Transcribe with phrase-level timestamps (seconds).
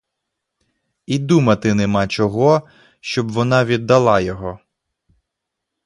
[1.05, 2.67] І думати нема чого,
[2.99, 4.59] щоб вона віддала його!